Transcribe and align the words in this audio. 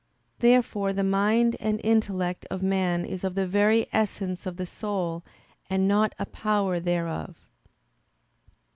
Therefore 0.39 0.93
the 0.93 1.03
mind 1.03 1.55
and 1.59 1.79
intellect 1.83 2.47
of 2.49 2.63
man 2.63 3.05
is 3.05 3.23
of 3.23 3.35
the 3.35 3.45
very 3.45 3.85
essence 3.93 4.47
of 4.47 4.57
the 4.57 4.65
soul 4.65 5.23
and 5.69 5.87
not 5.87 6.15
a 6.17 6.25
power 6.25 6.79
thereof. 6.79 7.47